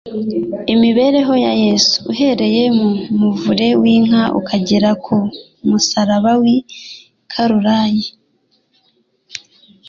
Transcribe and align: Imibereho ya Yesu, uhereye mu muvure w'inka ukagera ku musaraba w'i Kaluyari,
Imibereho 0.73 1.33
ya 1.45 1.53
Yesu, 1.63 1.95
uhereye 2.11 2.63
mu 2.77 2.89
muvure 3.19 3.67
w'inka 3.81 4.21
ukagera 4.39 4.89
ku 5.03 5.15
musaraba 5.69 6.31
w'i 6.41 6.57
Kaluyari, 7.31 8.03